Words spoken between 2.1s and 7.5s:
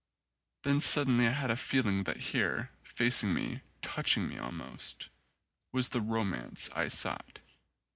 here, facing me, touching me almost, was the romance I sought.